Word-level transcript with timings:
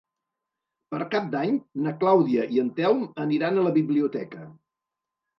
Per 0.93 0.99
Cap 1.09 1.25
d'Any 1.35 1.59
na 1.87 1.93
Clàudia 2.03 2.45
i 2.55 2.61
en 2.61 2.71
Telm 2.79 3.03
aniran 3.25 3.57
a 3.61 3.65
la 3.67 3.75
biblioteca. 3.75 4.41